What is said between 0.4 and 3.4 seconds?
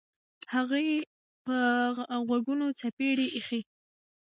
هغوی په غوږونو څپېړې